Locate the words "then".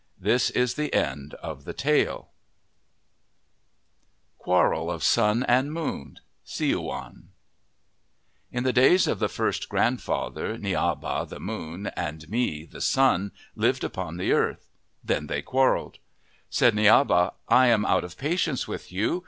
15.03-15.27